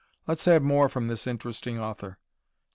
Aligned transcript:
Let's 0.25 0.45
have 0.45 0.63
more 0.63 0.89
from 0.89 1.09
this 1.09 1.27
interesting 1.27 1.79
author. 1.79 2.17